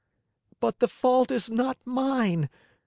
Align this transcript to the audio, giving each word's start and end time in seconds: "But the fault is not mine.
"But 0.59 0.79
the 0.79 0.87
fault 0.87 1.29
is 1.29 1.51
not 1.51 1.77
mine. 1.85 2.49